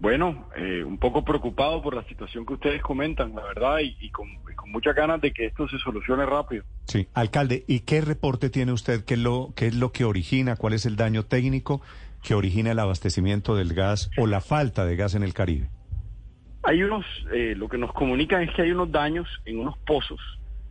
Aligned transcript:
Bueno, 0.00 0.48
eh, 0.56 0.84
un 0.84 0.96
poco 0.98 1.24
preocupado 1.24 1.82
por 1.82 1.94
la 1.94 2.04
situación 2.04 2.46
que 2.46 2.54
ustedes 2.54 2.80
comentan, 2.82 3.34
la 3.34 3.42
verdad, 3.42 3.80
y, 3.80 3.96
y 4.00 4.10
con, 4.10 4.28
y 4.28 4.54
con 4.54 4.70
muchas 4.70 4.94
ganas 4.94 5.20
de 5.20 5.32
que 5.32 5.46
esto 5.46 5.68
se 5.68 5.76
solucione 5.78 6.24
rápido. 6.24 6.62
Sí. 6.84 7.08
Alcalde, 7.14 7.64
¿y 7.66 7.80
qué 7.80 8.00
reporte 8.00 8.48
tiene 8.48 8.70
usted? 8.70 9.04
¿Qué 9.04 9.14
es 9.14 9.20
lo, 9.20 9.52
qué 9.56 9.66
es 9.66 9.74
lo 9.74 9.90
que 9.90 10.04
origina? 10.04 10.54
¿Cuál 10.54 10.74
es 10.74 10.86
el 10.86 10.94
daño 10.94 11.24
técnico 11.24 11.82
que 12.22 12.34
origina 12.34 12.70
el 12.70 12.78
abastecimiento 12.78 13.56
del 13.56 13.74
gas 13.74 14.08
o 14.16 14.28
la 14.28 14.40
falta 14.40 14.84
de 14.86 14.94
gas 14.94 15.16
en 15.16 15.24
el 15.24 15.34
Caribe? 15.34 15.68
Hay 16.62 16.82
unos, 16.82 17.04
eh, 17.32 17.54
lo 17.56 17.68
que 17.68 17.78
nos 17.78 17.92
comunican 17.92 18.42
es 18.42 18.54
que 18.54 18.62
hay 18.62 18.70
unos 18.70 18.92
daños 18.92 19.26
en 19.46 19.58
unos 19.58 19.76
pozos 19.78 20.20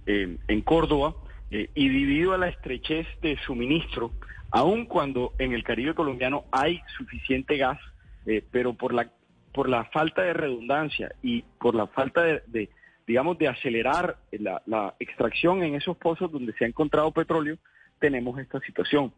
eh, 0.05 0.38
en 0.48 0.62
Córdoba 0.62 1.16
eh, 1.52 1.70
y 1.75 1.89
debido 1.89 2.34
a 2.34 2.38
la 2.38 2.48
estrechez 2.48 3.08
de 3.22 3.38
suministro, 3.45 4.12
aun 4.52 4.86
cuando 4.86 5.34
en 5.38 5.52
el 5.52 5.64
Caribe 5.64 5.95
colombiano 5.95 6.45
hay 6.52 6.80
suficiente 6.98 7.58
gas, 7.58 7.80
eh, 8.25 8.44
pero 8.52 8.73
por 8.73 8.94
la 8.94 9.09
por 9.58 9.69
la 9.69 9.86
falta 9.86 10.22
de 10.22 10.33
redundancia 10.33 11.16
y 11.23 11.41
por 11.59 11.73
la 11.73 11.88
falta 11.88 12.22
de, 12.22 12.44
de, 12.45 12.69
digamos, 13.08 13.39
de 13.39 13.47
acelerar 13.47 14.17
la, 14.31 14.94
extracción 15.00 15.63
en 15.63 15.73
esos 15.73 15.97
pozos 15.97 16.31
donde 16.31 16.53
se 16.53 16.66
ha 16.66 16.67
encontrado 16.67 17.11
petróleo, 17.11 17.58
tenemos 17.97 18.38
esta 18.38 18.59
situación. 18.59 19.11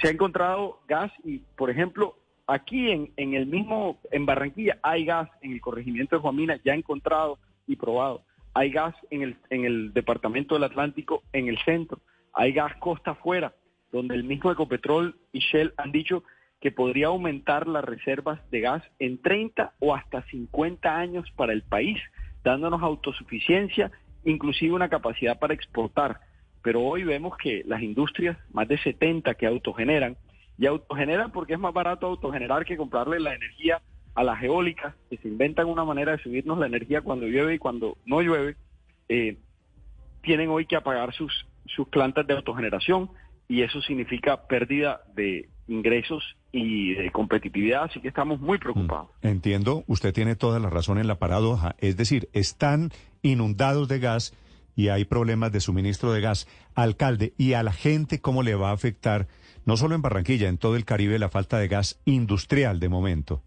Se 0.00 0.08
ha 0.08 0.10
encontrado 0.10 0.80
gas 0.88 1.12
y, 1.24 1.40
por 1.58 1.68
ejemplo, 1.68 2.16
aquí 2.46 2.90
en, 2.90 3.12
en 3.18 3.34
el 3.34 3.44
mismo, 3.44 4.00
en 4.10 4.24
Barranquilla 4.24 4.78
hay 4.82 5.04
gas 5.04 5.28
en 5.42 5.52
el 5.52 5.60
corregimiento 5.60 6.16
de 6.16 6.22
Juamina, 6.22 6.58
ya 6.64 6.72
encontrado 6.72 7.38
y 7.66 7.76
probado. 7.76 8.22
Hay 8.54 8.70
gas 8.70 8.94
en 9.10 9.20
el, 9.20 9.36
en 9.50 9.66
el 9.66 9.92
departamento 9.92 10.54
del 10.54 10.64
Atlántico, 10.64 11.22
en 11.34 11.48
el 11.48 11.58
centro. 11.66 12.00
Hay 12.32 12.54
gas 12.54 12.74
costa 12.76 13.10
afuera, 13.10 13.52
donde 13.92 14.14
el 14.14 14.24
mismo 14.24 14.50
Ecopetrol 14.50 15.14
y 15.32 15.40
Shell 15.40 15.74
han 15.76 15.92
dicho 15.92 16.24
que 16.62 16.70
podría 16.70 17.08
aumentar 17.08 17.66
las 17.66 17.84
reservas 17.84 18.40
de 18.52 18.60
gas 18.60 18.84
en 19.00 19.20
30 19.20 19.72
o 19.80 19.96
hasta 19.96 20.22
50 20.22 20.96
años 20.96 21.28
para 21.34 21.52
el 21.52 21.62
país, 21.62 21.98
dándonos 22.44 22.80
autosuficiencia, 22.82 23.90
inclusive 24.24 24.72
una 24.72 24.88
capacidad 24.88 25.40
para 25.40 25.54
exportar. 25.54 26.20
Pero 26.62 26.82
hoy 26.82 27.02
vemos 27.02 27.36
que 27.36 27.64
las 27.66 27.82
industrias, 27.82 28.38
más 28.52 28.68
de 28.68 28.78
70 28.78 29.34
que 29.34 29.48
autogeneran, 29.48 30.16
y 30.56 30.66
autogeneran 30.66 31.32
porque 31.32 31.54
es 31.54 31.58
más 31.58 31.74
barato 31.74 32.06
autogenerar 32.06 32.64
que 32.64 32.76
comprarle 32.76 33.18
la 33.18 33.34
energía 33.34 33.82
a 34.14 34.22
las 34.22 34.40
eólicas, 34.40 34.94
que 35.10 35.16
se 35.16 35.26
inventan 35.26 35.66
una 35.66 35.84
manera 35.84 36.12
de 36.12 36.22
subirnos 36.22 36.58
la 36.60 36.66
energía 36.66 37.00
cuando 37.00 37.26
llueve 37.26 37.54
y 37.54 37.58
cuando 37.58 37.98
no 38.06 38.22
llueve, 38.22 38.54
eh, 39.08 39.36
tienen 40.22 40.48
hoy 40.48 40.66
que 40.66 40.76
apagar 40.76 41.12
sus, 41.12 41.44
sus 41.66 41.88
plantas 41.88 42.24
de 42.24 42.34
autogeneración 42.34 43.10
y 43.48 43.62
eso 43.62 43.82
significa 43.82 44.46
pérdida 44.46 45.00
de 45.16 45.48
ingresos 45.72 46.36
y 46.52 46.94
de 46.94 47.10
competitividad, 47.10 47.84
así 47.84 48.00
que 48.00 48.08
estamos 48.08 48.40
muy 48.40 48.58
preocupados. 48.58 49.08
Entiendo, 49.22 49.84
usted 49.86 50.12
tiene 50.12 50.36
toda 50.36 50.58
la 50.58 50.70
razón 50.70 50.98
en 50.98 51.06
la 51.06 51.18
paradoja, 51.18 51.74
es 51.78 51.96
decir, 51.96 52.28
están 52.32 52.90
inundados 53.22 53.88
de 53.88 53.98
gas 53.98 54.36
y 54.76 54.88
hay 54.88 55.04
problemas 55.04 55.52
de 55.52 55.60
suministro 55.60 56.12
de 56.12 56.20
gas. 56.20 56.46
Alcalde, 56.74 57.32
¿y 57.36 57.54
a 57.54 57.62
la 57.62 57.72
gente 57.72 58.20
cómo 58.20 58.42
le 58.42 58.54
va 58.54 58.70
a 58.70 58.74
afectar, 58.74 59.28
no 59.64 59.76
solo 59.76 59.94
en 59.94 60.02
Barranquilla, 60.02 60.48
en 60.48 60.58
todo 60.58 60.76
el 60.76 60.84
Caribe, 60.84 61.18
la 61.18 61.28
falta 61.28 61.58
de 61.58 61.68
gas 61.68 62.00
industrial 62.04 62.80
de 62.80 62.88
momento? 62.88 63.42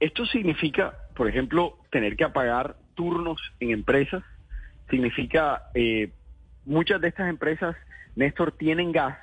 Esto 0.00 0.26
significa, 0.26 0.94
por 1.16 1.28
ejemplo, 1.28 1.78
tener 1.90 2.16
que 2.16 2.24
apagar 2.24 2.76
turnos 2.94 3.40
en 3.60 3.70
empresas, 3.70 4.22
significa 4.90 5.64
eh, 5.74 6.12
muchas 6.64 7.00
de 7.00 7.08
estas 7.08 7.28
empresas, 7.28 7.76
Néstor, 8.14 8.52
tienen 8.52 8.92
gas, 8.92 9.18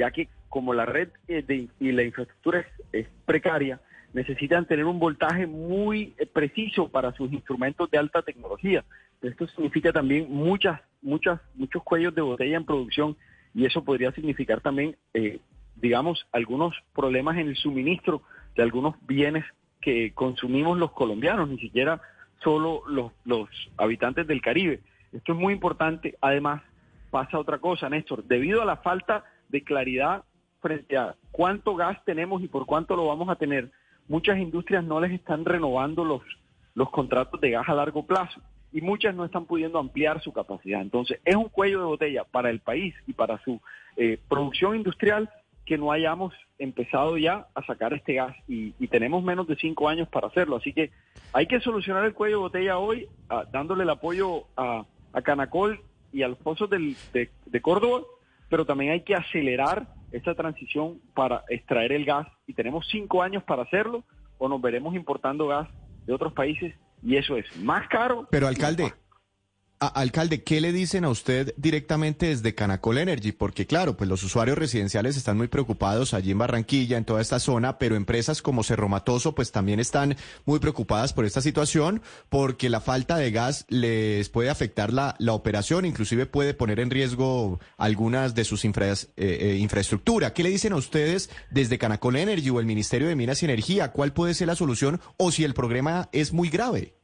ya 0.00 0.10
que 0.10 0.28
como 0.48 0.72
la 0.72 0.86
red 0.86 1.10
eh, 1.28 1.42
de, 1.46 1.68
y 1.78 1.92
la 1.92 2.02
infraestructura 2.02 2.60
es, 2.60 2.66
es, 2.92 3.06
precaria, 3.26 3.80
necesitan 4.14 4.64
tener 4.66 4.86
un 4.86 4.98
voltaje 4.98 5.46
muy 5.46 6.14
eh, 6.16 6.24
preciso 6.26 6.88
para 6.88 7.12
sus 7.12 7.30
instrumentos 7.30 7.90
de 7.90 7.98
alta 7.98 8.22
tecnología. 8.22 8.82
Esto 9.20 9.46
significa 9.48 9.92
también 9.92 10.26
muchas, 10.30 10.80
muchas, 11.02 11.38
muchos 11.54 11.82
cuellos 11.82 12.14
de 12.14 12.22
botella 12.22 12.56
en 12.56 12.64
producción 12.64 13.14
y 13.54 13.66
eso 13.66 13.84
podría 13.84 14.10
significar 14.12 14.62
también, 14.62 14.96
eh, 15.12 15.38
digamos, 15.76 16.26
algunos 16.32 16.74
problemas 16.94 17.36
en 17.36 17.48
el 17.48 17.56
suministro 17.56 18.22
de 18.56 18.62
algunos 18.62 18.94
bienes 19.06 19.44
que 19.82 20.12
consumimos 20.14 20.78
los 20.78 20.92
colombianos, 20.92 21.46
ni 21.50 21.58
siquiera 21.58 22.00
solo 22.42 22.82
los, 22.88 23.12
los 23.26 23.50
habitantes 23.76 24.26
del 24.26 24.40
Caribe. 24.40 24.80
Esto 25.12 25.32
es 25.34 25.38
muy 25.38 25.52
importante. 25.52 26.16
Además, 26.22 26.62
pasa 27.10 27.38
otra 27.38 27.58
cosa, 27.58 27.90
Néstor. 27.90 28.24
Debido 28.24 28.62
a 28.62 28.64
la 28.64 28.76
falta 28.76 29.24
de 29.50 29.62
claridad 29.62 30.24
frente 30.60 30.96
a 30.96 31.16
cuánto 31.32 31.74
gas 31.74 31.98
tenemos 32.04 32.42
y 32.42 32.48
por 32.48 32.66
cuánto 32.66 32.96
lo 32.96 33.06
vamos 33.06 33.28
a 33.28 33.36
tener, 33.36 33.70
muchas 34.08 34.38
industrias 34.38 34.84
no 34.84 35.00
les 35.00 35.12
están 35.12 35.44
renovando 35.44 36.04
los, 36.04 36.22
los 36.74 36.90
contratos 36.90 37.40
de 37.40 37.50
gas 37.50 37.68
a 37.68 37.74
largo 37.74 38.06
plazo 38.06 38.40
y 38.72 38.80
muchas 38.80 39.14
no 39.14 39.24
están 39.24 39.46
pudiendo 39.46 39.78
ampliar 39.78 40.20
su 40.22 40.32
capacidad. 40.32 40.80
Entonces, 40.80 41.20
es 41.24 41.34
un 41.34 41.48
cuello 41.48 41.80
de 41.80 41.86
botella 41.86 42.24
para 42.24 42.50
el 42.50 42.60
país 42.60 42.94
y 43.06 43.12
para 43.12 43.42
su 43.42 43.60
eh, 43.96 44.18
producción 44.28 44.76
industrial 44.76 45.30
que 45.66 45.78
no 45.78 45.92
hayamos 45.92 46.34
empezado 46.58 47.16
ya 47.16 47.46
a 47.54 47.64
sacar 47.64 47.94
este 47.94 48.14
gas 48.14 48.36
y, 48.48 48.74
y, 48.78 48.88
tenemos 48.88 49.22
menos 49.22 49.46
de 49.46 49.56
cinco 49.56 49.88
años 49.88 50.08
para 50.08 50.26
hacerlo. 50.26 50.56
Así 50.56 50.72
que 50.72 50.90
hay 51.32 51.46
que 51.46 51.60
solucionar 51.60 52.04
el 52.04 52.14
cuello 52.14 52.36
de 52.36 52.42
botella 52.42 52.78
hoy, 52.78 53.08
uh, 53.30 53.48
dándole 53.52 53.84
el 53.84 53.90
apoyo 53.90 54.44
a, 54.56 54.84
Canacol 55.22 55.80
y 56.12 56.22
a 56.22 56.28
los 56.28 56.38
pozos 56.38 56.70
del, 56.70 56.96
de, 57.12 57.30
de 57.46 57.60
Córdoba, 57.60 58.02
pero 58.50 58.66
también 58.66 58.92
hay 58.92 59.02
que 59.02 59.14
acelerar 59.14 59.86
esta 60.12 60.34
transición 60.34 61.00
para 61.14 61.44
extraer 61.48 61.92
el 61.92 62.04
gas 62.04 62.26
y 62.46 62.52
tenemos 62.52 62.86
cinco 62.90 63.22
años 63.22 63.42
para 63.44 63.62
hacerlo 63.62 64.04
o 64.38 64.48
nos 64.48 64.60
veremos 64.60 64.94
importando 64.94 65.46
gas 65.46 65.68
de 66.04 66.12
otros 66.12 66.32
países 66.32 66.74
y 67.02 67.16
eso 67.16 67.36
es 67.36 67.44
más 67.56 67.88
caro. 67.88 68.26
Pero 68.30 68.48
alcalde, 68.48 68.92
alcalde, 69.80 70.42
¿qué 70.42 70.60
le 70.60 70.72
dicen 70.72 71.04
a 71.04 71.08
usted 71.08 71.54
directamente 71.56 72.26
desde 72.26 72.54
Canacol 72.54 72.98
Energy? 72.98 73.32
Porque 73.32 73.66
claro, 73.66 73.96
pues 73.96 74.08
los 74.10 74.22
usuarios 74.22 74.58
residenciales 74.58 75.16
están 75.16 75.38
muy 75.38 75.48
preocupados 75.48 76.12
allí 76.12 76.32
en 76.32 76.38
Barranquilla, 76.38 76.98
en 76.98 77.06
toda 77.06 77.22
esta 77.22 77.40
zona, 77.40 77.78
pero 77.78 77.96
empresas 77.96 78.42
como 78.42 78.62
Cerromatoso 78.62 79.34
pues 79.34 79.52
también 79.52 79.80
están 79.80 80.16
muy 80.44 80.58
preocupadas 80.58 81.14
por 81.14 81.24
esta 81.24 81.40
situación 81.40 82.02
porque 82.28 82.68
la 82.68 82.80
falta 82.80 83.16
de 83.16 83.30
gas 83.30 83.64
les 83.68 84.28
puede 84.28 84.50
afectar 84.50 84.92
la, 84.92 85.16
la 85.18 85.32
operación, 85.32 85.86
inclusive 85.86 86.26
puede 86.26 86.52
poner 86.52 86.78
en 86.78 86.90
riesgo 86.90 87.58
algunas 87.78 88.34
de 88.34 88.44
sus 88.44 88.64
infra, 88.66 88.92
eh, 88.92 88.96
eh. 89.16 90.32
¿Qué 90.34 90.42
le 90.42 90.50
dicen 90.50 90.72
a 90.72 90.76
ustedes 90.76 91.30
desde 91.50 91.78
Canacol 91.78 92.16
Energy 92.16 92.50
o 92.50 92.60
el 92.60 92.66
Ministerio 92.66 93.08
de 93.08 93.16
Minas 93.16 93.42
y 93.42 93.46
Energía? 93.46 93.92
¿Cuál 93.92 94.12
puede 94.12 94.34
ser 94.34 94.48
la 94.48 94.56
solución 94.56 95.00
o 95.16 95.30
si 95.30 95.44
el 95.44 95.54
problema 95.54 96.08
es 96.12 96.32
muy 96.32 96.50
grave? 96.50 96.99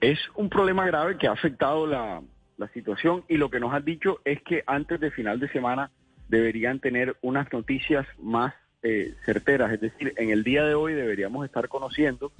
Es 0.00 0.18
un 0.34 0.48
problema 0.48 0.86
grave 0.86 1.18
que 1.18 1.26
ha 1.26 1.32
afectado 1.32 1.86
la, 1.86 2.22
la, 2.56 2.68
situación 2.68 3.24
y 3.28 3.36
lo 3.36 3.50
que 3.50 3.60
nos 3.60 3.72
han 3.72 3.84
dicho 3.84 4.20
es 4.24 4.40
que 4.42 4.62
antes 4.66 5.00
de 5.00 5.10
final 5.10 5.40
de 5.40 5.48
semana 5.48 5.90
deberían 6.28 6.78
tener 6.78 7.16
unas 7.22 7.52
noticias 7.52 8.06
más 8.20 8.54
eh, 8.82 9.14
certeras, 9.24 9.72
es 9.72 9.80
decir, 9.80 10.14
en 10.16 10.30
el 10.30 10.44
día 10.44 10.64
de 10.64 10.74
hoy 10.74 10.94
deberíamos 10.94 11.44
estar 11.44 11.68
conociendo 11.68 12.30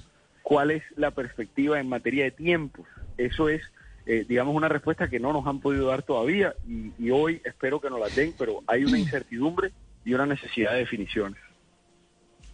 cuál 0.41 0.71
es 0.71 0.83
la 0.95 1.11
perspectiva 1.11 1.81
en 1.81 1.89
materia 1.89 2.23
de 2.23 2.31
tiempos. 2.31 2.87
Eso 3.17 3.49
es, 3.49 3.61
eh, 4.05 4.25
digamos, 4.27 4.55
una 4.55 4.69
respuesta 4.69 5.09
que 5.09 5.19
no 5.19 5.33
nos 5.33 5.45
han 5.45 5.59
podido 5.59 5.87
dar 5.87 6.01
todavía 6.01 6.53
y, 6.65 7.09
hoy 7.11 7.41
espero 7.43 7.81
que 7.81 7.89
nos 7.89 7.99
la 7.99 8.07
den, 8.07 8.33
pero 8.37 8.63
hay 8.67 8.85
una 8.85 8.97
incertidumbre 8.97 9.71
y 10.05 10.13
una 10.13 10.25
necesidad 10.25 10.71
de 10.71 10.79
definiciones. 10.79 11.41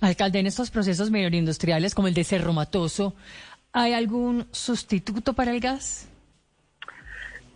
Alcalde, 0.01 0.39
en 0.39 0.47
estos 0.47 0.71
procesos 0.71 1.11
industriales 1.11 1.93
como 1.93 2.07
el 2.07 2.13
de 2.15 2.23
Cerro 2.23 2.53
Matoso, 2.53 3.15
¿Hay 3.77 3.91
algún 3.91 4.47
sustituto 4.51 5.33
para 5.33 5.51
el 5.51 5.59
gas? 5.59 6.09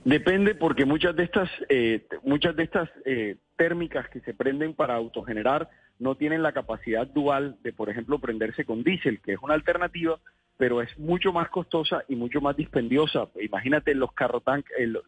Depende 0.03 0.53
porque 0.53 0.83
muchas 0.83 1.15
de 1.15 1.23
estas, 1.23 1.49
eh, 1.69 2.05
muchas 2.23 2.57
de 2.57 2.63
estas 2.63 2.89
eh, 3.05 3.37
térmicas 3.55 4.09
que 4.09 4.19
se 4.19 4.33
prenden 4.33 4.73
para 4.73 4.95
autogenerar 4.95 5.69
no 5.97 6.15
tienen 6.15 6.43
la 6.43 6.51
capacidad 6.51 7.07
dual 7.07 7.57
de, 7.63 7.71
por 7.71 7.89
ejemplo, 7.89 8.19
prenderse 8.19 8.65
con 8.65 8.83
diésel, 8.83 9.21
que 9.21 9.31
es 9.31 9.39
una 9.41 9.53
alternativa, 9.53 10.19
pero 10.57 10.81
es 10.81 10.99
mucho 10.99 11.31
más 11.31 11.47
costosa 11.47 12.03
y 12.09 12.17
mucho 12.17 12.41
más 12.41 12.57
dispendiosa. 12.57 13.29
Imagínate 13.41 13.95
los 13.95 14.11
carrotanques, 14.11 14.73
eh, 14.77 14.87
los, 14.87 15.03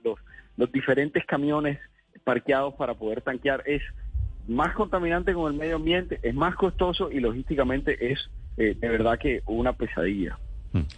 los 0.55 0.71
diferentes 0.71 1.25
camiones 1.25 1.77
parqueados 2.23 2.75
para 2.75 2.93
poder 2.93 3.21
tanquear 3.21 3.63
es 3.65 3.81
más 4.47 4.73
contaminante 4.75 5.33
con 5.33 5.51
el 5.51 5.59
medio 5.59 5.75
ambiente, 5.75 6.21
es 6.23 6.33
más 6.33 6.55
costoso 6.55 7.11
y 7.11 7.19
logísticamente 7.19 8.13
es 8.13 8.29
eh, 8.55 8.75
de 8.79 8.89
verdad 8.89 9.19
que 9.19 9.41
una 9.45 9.73
pesadilla. 9.73 10.39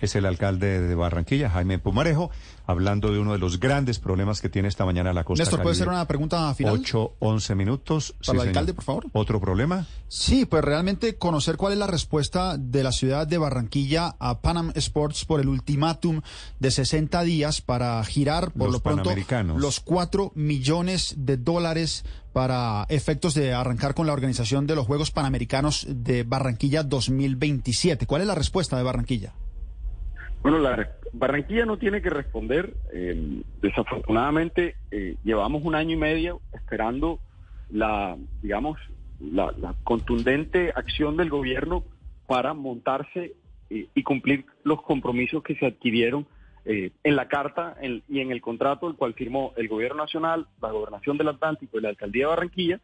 Es 0.01 0.15
el 0.15 0.25
alcalde 0.25 0.81
de 0.81 0.95
Barranquilla, 0.95 1.49
Jaime 1.49 1.79
Pumarejo, 1.79 2.29
hablando 2.65 3.11
de 3.11 3.19
uno 3.19 3.33
de 3.33 3.39
los 3.39 3.59
grandes 3.59 3.99
problemas 3.99 4.39
que 4.41 4.49
tiene 4.49 4.67
esta 4.67 4.85
mañana 4.85 5.13
la 5.13 5.23
costa 5.23 5.43
Néstor, 5.43 5.61
¿puede 5.61 5.75
ser 5.75 5.87
una 5.87 6.05
pregunta 6.07 6.53
final? 6.53 6.73
8, 6.79 7.15
11 7.19 7.55
minutos. 7.55 8.11
Para 8.11 8.19
el 8.19 8.25
señor. 8.25 8.47
alcalde, 8.47 8.73
por 8.73 8.83
favor. 8.83 9.05
¿Otro 9.13 9.39
problema? 9.41 9.87
Sí, 10.07 10.45
pues 10.45 10.63
realmente 10.63 11.15
conocer 11.15 11.57
cuál 11.57 11.73
es 11.73 11.79
la 11.79 11.87
respuesta 11.87 12.57
de 12.57 12.83
la 12.83 12.91
ciudad 12.91 13.25
de 13.25 13.37
Barranquilla 13.37 14.15
a 14.19 14.41
Panam 14.41 14.71
Sports 14.75 15.25
por 15.25 15.39
el 15.39 15.49
ultimátum 15.49 16.21
de 16.59 16.71
60 16.71 17.23
días 17.23 17.61
para 17.61 18.03
girar 18.03 18.51
por 18.51 18.67
Los 18.67 18.73
lo 18.73 18.79
pronto 18.81 19.11
los 19.57 19.79
4 19.79 20.33
millones 20.35 21.15
de 21.17 21.37
dólares 21.37 22.05
para 22.31 22.85
efectos 22.89 23.33
de 23.33 23.53
arrancar 23.53 23.93
con 23.93 24.07
la 24.07 24.13
organización 24.13 24.67
de 24.67 24.75
los 24.75 24.85
Juegos 24.85 25.11
Panamericanos 25.11 25.85
de 25.87 26.23
Barranquilla 26.23 26.83
2027. 26.83 28.05
¿Cuál 28.05 28.21
es 28.21 28.27
la 28.27 28.35
respuesta 28.35 28.77
de 28.77 28.83
Barranquilla? 28.83 29.33
Bueno, 30.43 30.59
la 30.59 30.91
Barranquilla 31.13 31.65
no 31.65 31.77
tiene 31.77 32.01
que 32.01 32.09
responder. 32.09 32.73
eh, 32.91 33.41
desafortunadamente, 33.61 34.75
eh, 34.91 35.15
llevamos 35.23 35.63
un 35.63 35.73
año 35.75 35.91
y 35.93 35.97
medio 35.97 36.41
esperando 36.53 37.19
la, 37.69 38.17
digamos, 38.41 38.77
la, 39.19 39.53
contundente 39.83 40.71
acción 40.75 41.15
del 41.17 41.29
gobierno 41.29 41.83
para 42.27 42.53
montarse 42.53 43.33
eh, 43.69 43.87
y 43.95 44.03
cumplir 44.03 44.45
los 44.63 44.81
compromisos 44.81 45.41
que 45.43 45.55
se 45.55 45.65
adquirieron 45.65 46.27
eh, 46.65 46.91
en 47.03 47.15
la 47.15 47.27
carta 47.27 47.75
en- 47.81 48.03
y 48.09 48.19
en 48.19 48.31
el 48.31 48.41
contrato 48.41 48.87
el 48.89 48.95
cual 48.95 49.13
firmó 49.13 49.53
el 49.57 49.67
gobierno 49.67 50.03
nacional, 50.03 50.47
la 50.61 50.71
gobernación 50.71 51.17
del 51.17 51.29
Atlántico 51.29 51.77
y 51.77 51.81
la 51.81 51.89
alcaldía 51.89 52.23
de 52.25 52.29
Barranquilla 52.29 52.79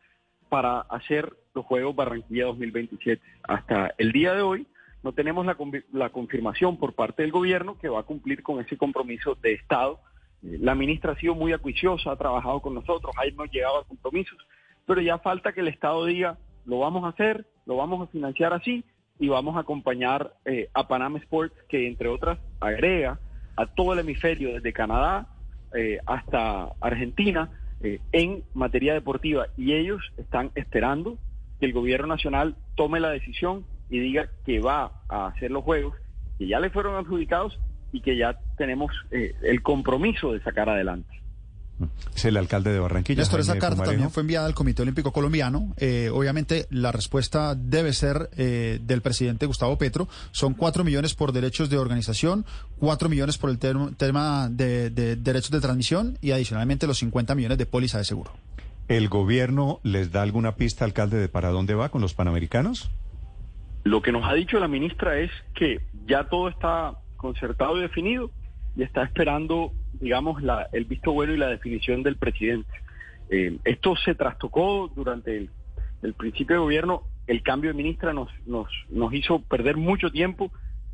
para 0.49 0.81
hacer 0.81 1.33
los 1.53 1.65
Juegos 1.65 1.95
Barranquilla 1.95 2.45
2027. 2.45 3.21
Hasta 3.43 3.93
el 3.97 4.11
día 4.11 4.33
de 4.33 4.41
hoy 4.41 4.65
no 5.03 5.13
tenemos 5.13 5.45
la, 5.45 5.55
la 5.93 6.09
confirmación 6.09 6.77
por 6.77 6.93
parte 6.93 7.21
del 7.21 7.31
gobierno 7.31 7.77
que 7.77 7.89
va 7.89 8.01
a 8.01 8.03
cumplir 8.03 8.43
con 8.43 8.59
ese 8.59 8.77
compromiso 8.77 9.35
de 9.35 9.53
Estado. 9.53 9.99
Eh, 10.43 10.57
La 10.59 10.75
ministra 10.75 11.13
ha 11.13 11.19
sido 11.19 11.35
muy 11.35 11.53
acuiciosa, 11.53 12.11
ha 12.11 12.17
trabajado 12.17 12.61
con 12.61 12.73
nosotros, 12.73 13.13
ha 13.17 13.25
hemos 13.25 13.49
llegado 13.51 13.79
a 13.79 13.85
compromisos, 13.85 14.37
pero 14.85 15.01
ya 15.01 15.17
falta 15.19 15.53
que 15.53 15.61
el 15.61 15.69
Estado 15.69 16.05
diga, 16.05 16.37
lo 16.65 16.79
vamos 16.79 17.05
a 17.05 17.09
hacer, 17.09 17.45
lo 17.65 17.77
vamos 17.77 18.07
a 18.07 18.11
financiar 18.11 18.53
así 18.53 18.83
y 19.19 19.27
vamos 19.27 19.55
a 19.55 19.61
acompañar 19.61 20.33
eh, 20.45 20.69
a 20.73 20.87
Panam 20.87 21.17
Sports, 21.17 21.55
que 21.67 21.87
entre 21.87 22.07
otras 22.07 22.39
agrega 22.59 23.19
a 23.55 23.65
todo 23.67 23.93
el 23.93 23.99
hemisferio, 23.99 24.53
desde 24.53 24.73
Canadá 24.73 25.27
eh, 25.75 25.99
hasta 26.05 26.69
Argentina, 26.79 27.51
en 28.11 28.43
materia 28.53 28.93
deportiva. 28.93 29.47
Y 29.55 29.73
ellos 29.73 30.01
están 30.17 30.51
esperando 30.55 31.17
que 31.59 31.65
el 31.65 31.71
gobierno 31.71 32.07
nacional 32.07 32.55
tome 32.75 32.99
la 32.99 33.09
decisión 33.09 33.65
y 33.89 33.99
diga 33.99 34.29
que 34.45 34.59
va 34.59 34.91
a 35.07 35.27
hacer 35.27 35.51
los 35.51 35.63
juegos, 35.63 35.95
que 36.37 36.47
ya 36.47 36.59
le 36.59 36.69
fueron 36.69 36.95
adjudicados 36.95 37.59
y 37.91 38.01
que 38.01 38.17
ya 38.17 38.37
tenemos 38.57 38.91
eh, 39.11 39.35
el 39.41 39.61
compromiso 39.61 40.33
de 40.33 40.41
sacar 40.41 40.69
adelante. 40.69 41.19
Es 42.13 42.25
el 42.25 42.35
alcalde 42.37 42.73
de 42.73 42.79
Barranquilla. 42.79 43.21
Néstor, 43.21 43.39
esa 43.39 43.57
carta 43.57 43.83
también 43.83 44.11
fue 44.11 44.21
enviada 44.21 44.45
al 44.45 44.53
Comité 44.53 44.81
Olímpico 44.81 45.13
Colombiano. 45.13 45.73
Eh, 45.77 46.09
obviamente, 46.13 46.67
la 46.69 46.91
respuesta 46.91 47.55
debe 47.55 47.93
ser 47.93 48.29
eh, 48.35 48.79
del 48.81 49.01
presidente 49.01 49.45
Gustavo 49.45 49.77
Petro. 49.77 50.09
Son 50.31 50.53
cuatro 50.53 50.83
millones 50.83 51.15
por 51.15 51.31
derechos 51.31 51.69
de 51.69 51.77
organización, 51.77 52.45
cuatro 52.79 53.07
millones 53.07 53.37
por 53.37 53.49
el 53.49 53.59
tema 53.59 54.49
de, 54.51 54.89
de 54.89 55.15
derechos 55.15 55.51
de 55.51 55.61
transmisión 55.61 56.17
y 56.21 56.31
adicionalmente 56.31 56.87
los 56.87 56.97
50 56.99 57.35
millones 57.35 57.57
de 57.57 57.65
póliza 57.65 57.97
de 57.97 58.03
seguro. 58.03 58.33
¿El 58.89 59.07
gobierno 59.07 59.79
les 59.83 60.11
da 60.11 60.23
alguna 60.23 60.55
pista, 60.55 60.83
alcalde, 60.83 61.17
de 61.17 61.29
para 61.29 61.49
dónde 61.49 61.75
va 61.75 61.89
con 61.89 62.01
los 62.01 62.13
panamericanos? 62.13 62.89
Lo 63.89 64.03
que 64.03 64.11
nos 64.11 64.23
ha 64.23 64.35
dicho 64.35 64.59
la 64.59 64.67
ministra 64.67 65.17
es 65.17 65.31
que 65.55 65.79
ya 66.05 66.25
todo 66.25 66.47
está 66.47 66.99
concertado 67.17 67.75
y 67.79 67.81
definido 67.81 68.29
y 68.75 68.83
está 68.83 69.01
esperando, 69.01 69.71
digamos, 69.93 70.43
la- 70.43 70.67
el 70.73 70.85
visto 70.85 71.11
bueno 71.11 71.33
y 71.33 71.37
la 71.37 71.47
definición 71.47 72.03
del 72.03 72.15
presidente. 72.15 72.69
Eh, 73.31 73.57
esto 73.63 73.95
se 73.95 74.13
trastocó 74.13 74.91
durante 74.95 75.35
el, 75.37 75.49
el 76.03 76.13
principio 76.13 76.57
de 76.57 76.61
gobierno. 76.61 77.01
El 77.25 77.41
cambio 77.41 77.71
de 77.71 77.77
ministra 77.77 78.13
nos, 78.13 78.29
nos, 78.45 78.67
nos 78.89 79.11
hizo 79.11 79.39
perder 79.41 79.75
mucho 79.75 80.11
tiempo, 80.11 80.51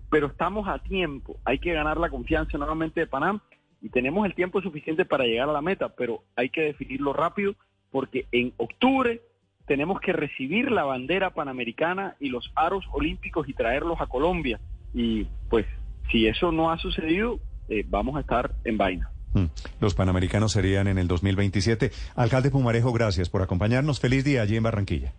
pero 0.09 0.27
estamos 0.27 0.65
a 0.69 0.79
tiempo. 0.79 1.35
Hay 1.43 1.59
que 1.59 1.73
ganar 1.73 1.97
la 1.97 2.09
confianza 2.09 2.57
nuevamente 2.57 3.01
de 3.01 3.07
Panam 3.07 3.41
y 3.81 3.89
tenemos 3.89 4.25
el 4.25 4.33
tiempo 4.35 4.61
suficiente 4.61 5.03
para 5.03 5.25
llegar 5.25 5.49
a 5.49 5.53
la 5.53 5.61
meta, 5.61 5.89
pero 5.89 6.23
hay 6.37 6.49
que 6.49 6.61
definirlo 6.61 7.11
rápido 7.11 7.55
porque 7.91 8.25
en 8.31 8.53
octubre 8.55 9.21
tenemos 9.65 9.99
que 9.99 10.13
recibir 10.13 10.71
la 10.71 10.83
bandera 10.83 11.31
panamericana 11.31 12.15
y 12.19 12.29
los 12.29 12.51
aros 12.55 12.85
olímpicos 12.91 13.47
y 13.49 13.53
traerlos 13.53 13.99
a 13.99 14.07
Colombia. 14.07 14.59
Y 14.93 15.27
pues 15.49 15.65
si 16.11 16.27
eso 16.27 16.51
no 16.51 16.71
ha 16.71 16.77
sucedido, 16.77 17.39
eh, 17.69 17.83
vamos 17.87 18.15
a 18.15 18.21
estar 18.21 18.51
en 18.63 18.77
vaina. 18.77 19.09
Mm. 19.33 19.45
Los 19.81 19.95
panamericanos 19.95 20.51
serían 20.53 20.87
en 20.87 20.97
el 20.97 21.07
2027. 21.07 21.91
Alcalde 22.15 22.51
Pumarejo, 22.51 22.93
gracias 22.93 23.29
por 23.29 23.41
acompañarnos. 23.41 23.99
Feliz 23.99 24.23
día 24.23 24.41
allí 24.41 24.55
en 24.55 24.63
Barranquilla. 24.63 25.13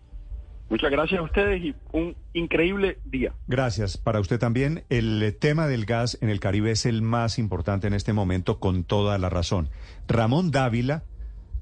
Muchas 0.69 0.90
gracias 0.90 1.20
a 1.20 1.22
ustedes 1.22 1.62
y 1.62 1.75
un 1.92 2.16
increíble 2.32 2.99
día. 3.04 3.32
Gracias. 3.46 3.96
Para 3.99 4.19
usted 4.19 4.40
también, 4.40 4.82
el 4.88 5.37
tema 5.38 5.69
del 5.69 5.84
gas 5.84 6.19
en 6.20 6.28
el 6.28 6.40
Caribe 6.40 6.72
es 6.72 6.87
el 6.87 7.02
más 7.02 7.38
importante 7.38 7.87
en 7.87 7.94
este 7.94 8.12
momento, 8.12 8.58
con 8.58 8.82
toda 8.82 9.16
la 9.19 9.28
razón. 9.28 9.69
Ramón 10.08 10.50
Dávila, 10.50 11.04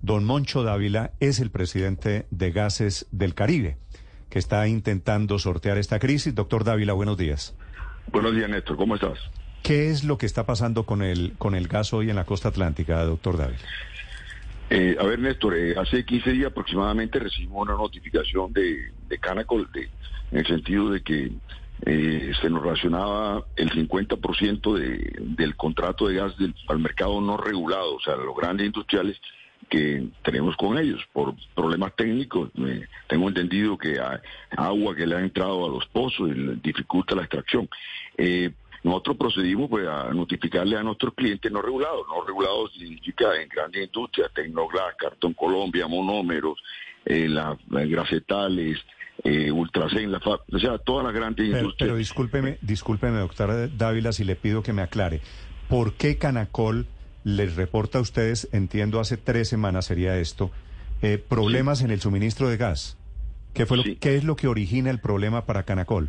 don 0.05 0.25
Moncho 0.25 0.63
Dávila, 0.63 1.13
es 1.19 1.41
el 1.41 1.51
presidente 1.51 2.27
de 2.31 2.51
Gases 2.51 3.09
del 3.11 3.35
Caribe, 3.35 3.79
que 4.29 4.39
está 4.39 4.69
intentando 4.69 5.39
sortear 5.39 5.79
esta 5.79 5.99
crisis. 5.99 6.35
Doctor 6.35 6.63
Dávila, 6.63 6.93
buenos 6.93 7.17
días. 7.17 7.57
Buenos 8.13 8.35
días, 8.35 8.51
Néstor. 8.51 8.77
¿Cómo 8.77 8.97
estás? 8.97 9.19
¿Qué 9.63 9.89
es 9.89 10.05
lo 10.05 10.19
que 10.19 10.27
está 10.27 10.45
pasando 10.45 10.85
con 10.85 11.03
el, 11.03 11.33
con 11.39 11.55
el 11.55 11.69
gas 11.69 11.95
hoy 11.95 12.11
en 12.11 12.17
la 12.17 12.25
costa 12.25 12.51
atlántica, 12.51 13.03
doctor 13.03 13.39
Dávila? 13.39 13.59
Eh, 14.69 14.95
a 15.01 15.05
ver, 15.05 15.21
Néstor, 15.21 15.57
eh, 15.57 15.75
hace 15.79 16.05
15 16.05 16.33
días 16.33 16.51
aproximadamente 16.51 17.19
recibimos 17.19 17.63
una 17.67 17.75
notificación 17.75 18.53
de, 18.53 18.93
de 19.09 19.19
Canacol 19.19 19.71
de, 19.73 19.89
en 20.33 20.39
el 20.39 20.47
sentido 20.47 20.91
de 20.91 21.03
que 21.03 21.33
eh, 21.87 22.33
se 22.43 22.51
nos 22.51 22.63
racionaba 22.63 23.47
el 23.57 23.71
50% 23.71 24.75
de, 24.75 25.17
del 25.19 25.57
contrato 25.57 26.09
de 26.09 26.17
gas 26.17 26.37
del, 26.37 26.55
al 26.69 26.79
mercado 26.79 27.23
no 27.23 27.39
regulado, 27.39 27.95
o 27.95 28.01
sea, 28.01 28.17
los 28.17 28.37
grandes 28.37 28.67
industriales 28.67 29.19
que 29.69 30.07
tenemos 30.23 30.57
con 30.57 30.79
ellos 30.79 31.01
por 31.13 31.35
problemas 31.55 31.95
técnicos. 31.97 32.51
Eh, 32.59 32.87
tengo 33.09 33.29
entendido 33.29 33.77
que 33.79 33.99
hay 34.01 34.19
agua 34.57 34.95
que 34.95 35.07
le 35.07 35.17
ha 35.17 35.21
entrado 35.21 35.67
a 35.67 35.69
los 35.69 35.87
pozos 35.87 36.31
y 36.31 36.61
dificulta 36.63 37.15
la 37.15 37.23
extracción. 37.23 37.69
Eh, 38.17 38.51
nosotros 38.83 39.17
procedimos 39.17 39.71
pues, 39.71 39.87
a 39.89 40.13
notificarle 40.13 40.77
a 40.77 40.83
nuestros 40.83 41.15
clientes 41.15 41.51
no 41.51 41.63
regulados. 41.63 42.07
No 42.09 42.25
regulados 42.27 42.73
significa 42.75 43.35
en 43.41 43.49
grandes 43.49 43.85
industrias, 43.87 44.31
Tecnoglass, 44.35 44.95
Cartón 44.99 45.33
Colombia, 45.33 45.87
Monómeros, 45.89 46.59
eh, 47.07 47.27
la- 47.29 47.57
las 47.71 47.89
gracetales, 47.89 48.79
eh, 49.23 49.51
Ultracen, 49.51 50.13
la 50.13 50.21
fa- 50.21 50.41
o 50.53 50.59
sea, 50.59 50.77
todas 50.79 51.05
las 51.05 51.15
grandes 51.15 51.47
Pero, 51.47 51.59
industrias. 51.61 51.87
pero 51.89 51.97
discúlpeme, 51.97 52.59
discúlpeme, 52.61 53.19
doctora 53.19 53.69
Dávila, 53.69 54.13
si 54.13 54.25
le 54.25 54.37
pido 54.37 54.63
que 54.63 54.73
me 54.75 54.83
aclare. 54.83 55.21
¿Por 55.69 55.95
qué 55.95 56.19
Canacol 56.19 56.87
les 57.25 57.57
reporta 57.57 57.99
a 57.99 58.03
ustedes, 58.03 58.49
entiendo 58.53 59.01
hace 59.01 59.17
tres 59.17 59.49
semanas 59.49 59.87
sería 59.87 60.17
esto, 60.19 60.51
eh, 61.03 61.19
problemas 61.19 61.83
en 61.83 61.91
el 61.91 62.01
suministro 62.01 62.49
de 62.49 62.57
gas? 62.57 62.97
¿Qué, 63.55 63.67
fue 63.67 63.77
lo, 63.79 63.83
Sí. 63.83 63.97
¿Qué 63.97 64.17
es 64.17 64.25
lo 64.25 64.37
que 64.37 64.47
origina 64.49 64.91
el 64.91 65.01
problema 65.01 65.45
para 65.47 65.63
Canacol? 65.65 66.09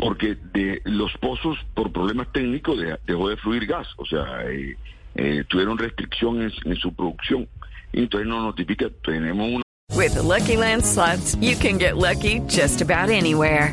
porque 0.00 0.36
de 0.54 0.80
los 0.84 1.10
pozos 1.20 1.58
por 1.74 1.90
problemas 1.92 2.28
técnicos 2.32 2.78
de- 2.78 2.96
dejó 3.04 3.30
de 3.30 3.36
fluir 3.36 3.66
gas, 3.66 3.88
o 3.96 4.06
sea, 4.06 4.44
eh, 4.48 4.76
eh, 5.16 5.42
tuvieron 5.48 5.76
restricciones 5.76 6.52
en 6.64 6.76
su 6.76 6.94
producción. 6.94 7.48
Y 7.92 8.02
entonces 8.02 8.28
nos 8.28 8.44
notifica, 8.44 8.86
tenemos 9.04 9.48
una 9.54 9.62
With 9.96 10.12
the 10.12 10.22
Lucky 10.22 10.56
Land 10.56 10.84
slots, 10.84 11.36
you 11.40 11.56
can 11.60 11.80
get 11.80 11.94
lucky 11.96 12.40
just 12.48 12.80
about 12.80 13.10
anywhere. 13.10 13.72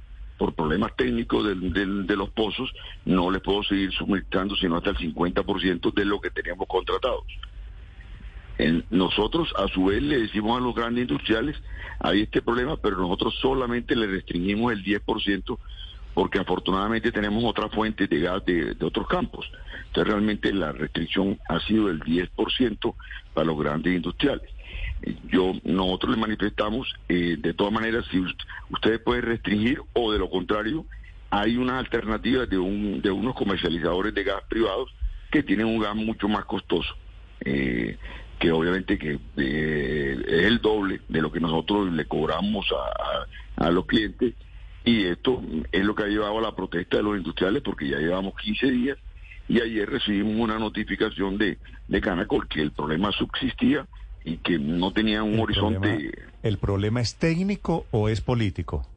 por 0.41 0.55
problemas 0.55 0.95
técnicos 0.95 1.45
del- 1.45 2.07
de 2.07 2.15
los 2.15 2.31
pozos, 2.31 2.73
no 3.05 3.29
les 3.29 3.43
puedo 3.43 3.61
seguir 3.61 3.91
suministrando 3.91 4.55
sino 4.55 4.75
hasta 4.75 4.89
el 4.89 4.97
50% 4.97 5.91
de 5.91 6.03
lo 6.03 6.19
que 6.19 6.31
teníamos 6.31 6.67
contratados. 6.67 7.21
Nosotros 8.89 9.53
a 9.55 9.67
su 9.67 9.85
vez 9.85 10.01
le 10.01 10.19
decimos 10.21 10.57
a 10.57 10.63
los 10.63 10.73
grandes 10.73 11.03
industriales, 11.03 11.55
hay 11.99 12.21
este 12.21 12.41
problema, 12.41 12.75
pero 12.77 12.97
nosotros 12.97 13.35
solamente 13.39 13.95
le 13.95 14.07
restringimos 14.07 14.73
el 14.73 14.83
10% 14.83 15.59
porque 16.15 16.39
afortunadamente 16.39 17.11
tenemos 17.11 17.43
otras 17.43 17.71
fuentes 17.71 18.09
de 18.09 18.19
gas 18.19 18.43
de, 18.43 18.73
de 18.73 18.85
otros 18.85 19.07
campos. 19.07 19.45
Entonces 19.85 20.11
realmente 20.11 20.51
la 20.51 20.71
restricción 20.71 21.39
ha 21.49 21.59
sido 21.59 21.85
del 21.85 21.99
10% 21.99 22.95
para 23.35 23.45
los 23.45 23.59
grandes 23.59 23.95
industriales. 23.95 24.49
Yo, 25.31 25.53
nosotros 25.63 26.15
le 26.15 26.21
manifestamos, 26.21 26.93
eh, 27.09 27.35
de 27.39 27.53
todas 27.53 27.73
maneras, 27.73 28.05
si 28.11 28.17
ust- 28.17 28.43
ustedes 28.69 28.99
pueden 28.99 29.23
restringir 29.23 29.81
o 29.93 30.11
de 30.11 30.19
lo 30.19 30.29
contrario, 30.29 30.85
hay 31.29 31.57
unas 31.57 31.79
alternativas 31.79 32.49
de, 32.49 32.57
un, 32.57 33.01
de 33.01 33.09
unos 33.09 33.33
comercializadores 33.35 34.13
de 34.13 34.23
gas 34.23 34.43
privados 34.49 34.93
que 35.31 35.43
tienen 35.43 35.65
un 35.65 35.79
gas 35.79 35.95
mucho 35.95 36.27
más 36.27 36.45
costoso, 36.45 36.93
eh, 37.39 37.97
que 38.37 38.51
obviamente 38.51 38.97
que 38.97 39.19
eh, 39.37 40.17
es 40.27 40.45
el 40.45 40.59
doble 40.59 41.01
de 41.07 41.21
lo 41.21 41.31
que 41.31 41.39
nosotros 41.39 41.91
le 41.91 42.05
cobramos 42.05 42.67
a, 42.71 43.63
a- 43.63 43.67
a 43.67 43.71
los 43.71 43.85
clientes 43.85 44.33
y 44.83 45.03
esto 45.05 45.41
es 45.71 45.85
lo 45.85 45.93
que 45.95 46.03
ha 46.03 46.07
llevado 46.07 46.37
a 46.39 46.41
la 46.41 46.55
protesta 46.55 46.97
de 46.97 47.03
los 47.03 47.17
industriales 47.17 47.61
porque 47.61 47.87
ya 47.87 47.97
llevamos 47.99 48.33
15 48.41 48.69
días 48.71 48.97
y 49.47 49.61
ayer 49.61 49.87
recibimos 49.89 50.35
una 50.37 50.57
notificación 50.57 51.37
de, 51.37 51.59
de 51.87 52.01
Canacol 52.01 52.47
que 52.47 52.61
el 52.61 52.71
problema 52.71 53.11
subsistía 53.11 53.85
y 54.23 54.37
que 54.37 54.57
no 54.59 54.91
tenía 54.93 55.23
un 55.23 55.33
El 55.35 55.39
horizonte 55.41 55.79
problema- 55.79 56.11
¿El 56.43 56.57
problema 56.57 57.01
es 57.01 57.15
técnico 57.17 57.85
o 57.91 58.09
es 58.09 58.21
político? 58.21 58.87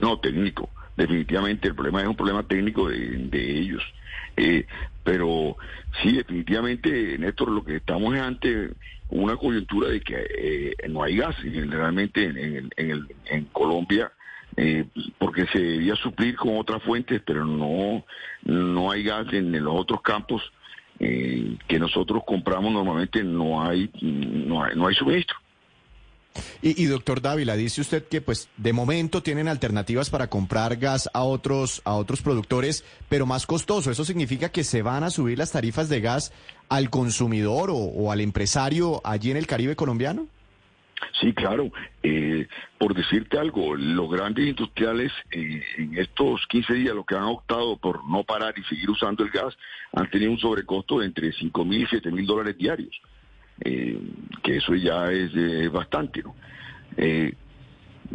no 0.00 0.18
técnico. 0.18 0.70
Definitivamente 0.96 1.68
el 1.68 1.74
problema 1.74 2.02
es 2.02 2.08
un 2.08 2.16
problema 2.16 2.42
técnico 2.42 2.88
de, 2.88 2.98
de 2.98 3.58
ellos. 3.58 3.82
Eh, 4.36 4.66
pero 5.04 5.56
sí, 6.02 6.12
definitivamente, 6.12 7.16
Néstor, 7.18 7.50
lo 7.50 7.64
que 7.64 7.76
estamos 7.76 8.14
es 8.14 8.20
ante 8.20 8.70
una 9.08 9.36
coyuntura 9.36 9.88
de 9.88 10.00
que 10.00 10.26
eh, 10.38 10.74
no 10.88 11.02
hay 11.02 11.16
gas 11.16 11.36
y 11.44 11.60
realmente 11.62 12.24
en, 12.24 12.36
en, 12.38 12.54
el- 12.56 12.70
en, 12.76 12.90
el- 12.90 13.06
en 13.26 13.44
Colombia. 13.46 14.12
eh, 14.56 14.84
porque 15.18 15.46
se 15.46 15.58
debía 15.58 15.96
suplir 15.96 16.36
con 16.36 16.58
otras 16.58 16.82
fuentes, 16.82 17.22
pero 17.24 17.42
no, 17.46 18.04
no 18.44 18.90
hay 18.90 19.02
gas 19.02 19.32
en, 19.32 19.50
los 19.64 19.74
otros 19.74 20.02
campos 20.02 20.42
eh, 20.98 21.56
que 21.66 21.78
nosotros 21.78 22.22
compramos 22.26 22.72
normalmente, 22.72 23.22
no 23.22 23.62
hay, 23.62 23.90
no 24.00 24.62
hay, 24.62 24.76
no 24.76 24.86
hay 24.86 24.94
suministro. 24.94 25.36
Y, 26.62 26.82
y 26.82 26.86
doctor 26.86 27.20
Dávila, 27.20 27.56
dice 27.56 27.82
usted 27.82 28.04
que 28.04 28.20
pues 28.20 28.48
de 28.56 28.72
momento 28.72 29.22
tienen 29.22 29.48
alternativas 29.48 30.08
para 30.08 30.28
comprar 30.28 30.76
gas 30.76 31.10
a 31.12 31.22
otros, 31.22 31.82
a 31.84 31.94
otros 31.94 32.22
productores, 32.22 32.84
pero 33.08 33.26
más 33.26 33.46
costoso. 33.46 33.90
¿Eso 33.90 34.04
significa 34.04 34.48
que 34.50 34.64
se 34.64 34.82
van 34.82 35.04
a 35.04 35.10
subir 35.10 35.38
las 35.38 35.52
tarifas 35.52 35.88
de 35.88 36.00
gas 36.00 36.32
al 36.68 36.88
consumidor 36.88 37.70
o, 37.70 37.76
o 37.76 38.12
al 38.12 38.20
empresario 38.20 39.00
allí 39.04 39.30
en 39.30 39.36
el 39.36 39.46
Caribe 39.46 39.76
colombiano? 39.76 40.26
Sí, 41.20 41.32
claro. 41.32 41.70
Eh, 42.02 42.46
por 42.78 42.94
decirte 42.94 43.38
algo, 43.38 43.76
los 43.76 44.10
grandes 44.10 44.46
industriales 44.46 45.12
eh, 45.30 45.62
en 45.78 45.98
estos 45.98 46.46
15 46.48 46.74
días, 46.74 46.94
lo 46.94 47.04
que 47.04 47.14
han 47.14 47.24
optado 47.24 47.76
por 47.76 48.08
no 48.08 48.24
parar 48.24 48.54
y 48.56 48.62
seguir 48.64 48.90
usando 48.90 49.24
el 49.24 49.30
gas, 49.30 49.56
han 49.92 50.10
tenido 50.10 50.30
un 50.30 50.38
sobrecosto 50.38 51.00
de 51.00 51.06
entre 51.06 51.32
5 51.32 51.64
mil 51.64 51.82
y 51.82 51.86
7 51.86 52.10
mil 52.10 52.26
dólares 52.26 52.56
diarios. 52.56 53.00
Eh, 53.64 54.00
que 54.42 54.56
eso 54.56 54.74
ya 54.74 55.10
es 55.12 55.70
bastante, 55.70 56.22
¿no? 56.22 56.34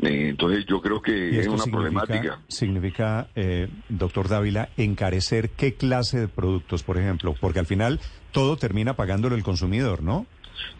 Eh, 0.02 0.30
entonces 0.30 0.66
yo 0.68 0.82
creo 0.82 1.02
que 1.02 1.40
es 1.40 1.48
una 1.48 1.58
significa, 1.58 1.72
problemática. 1.72 2.40
significa 2.48 3.28
eh, 3.36 3.68
doctor 3.90 4.28
Dávila, 4.28 4.70
encarecer 4.78 5.50
qué 5.52 5.74
clase 5.74 6.20
de 6.20 6.28
productos, 6.28 6.84
por 6.84 6.98
ejemplo, 6.98 7.34
porque 7.40 7.60
al 7.60 7.66
final 7.66 8.00
todo 8.32 8.58
termina 8.58 8.96
pagándolo 8.96 9.36
el 9.36 9.44
consumidor, 9.44 10.04
¿no? 10.04 10.28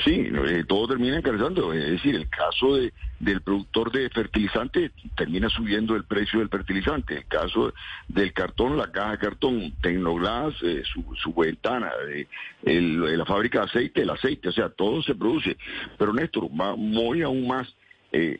Sí, 0.04 0.30
eh, 0.32 0.64
todo 0.68 0.88
termina 0.88 1.18
encarecerando. 1.18 1.74
Es 1.74 1.90
decir, 1.92 2.16
el 2.16 2.30
caso 2.30 2.76
de, 2.78 2.94
del 3.20 3.42
productor 3.42 3.92
de 3.92 4.10
fertilizante 4.10 4.92
termina 5.16 5.50
subiendo 5.50 5.96
el 5.96 6.04
precio 6.06 6.40
del 6.40 6.50
fertilizante. 6.50 7.18
El 7.18 7.26
caso 7.26 7.74
del 8.08 8.34
cartón, 8.34 8.78
la 8.78 8.92
caja 8.92 9.12
de 9.12 9.18
cartón, 9.18 9.74
Tecnoglass, 9.82 10.56
eh, 10.64 10.84
su, 10.92 11.04
su 11.16 11.34
ventana, 11.34 11.92
eh, 12.10 12.28
el- 12.64 13.18
la 13.18 13.26
fábrica 13.26 13.60
de 13.60 13.66
aceite, 13.66 14.02
el 14.02 14.10
aceite, 14.10 14.50
o 14.50 14.52
sea, 14.52 14.70
todo 14.70 15.02
se 15.04 15.16
produce. 15.16 15.58
Pero 15.98 16.14
Néstor, 16.14 16.46
va 16.50 16.76
muy 16.76 17.22
aún 17.22 17.48
más, 17.48 17.68
eh, 18.12 18.40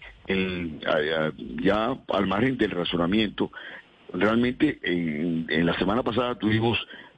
ya 1.62 1.98
al 2.10 2.28
margen 2.28 2.58
del 2.58 2.72
razonamiento, 2.72 3.52
realmente 4.14 4.80
en, 4.84 5.46
en 5.50 5.66
la 5.66 5.78
semana 5.78 6.04
pasada 6.04 6.36
tuvimos 6.36 6.78